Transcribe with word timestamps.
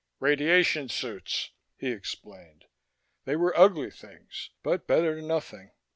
"Radiation 0.19 0.89
suits," 0.89 1.51
he 1.77 1.91
explained. 1.91 2.65
They 3.25 3.35
were 3.35 3.55
ugly 3.55 3.91
things, 3.91 4.49
but 4.63 4.87
better 4.87 5.13
than 5.13 5.27
nothing. 5.27 5.73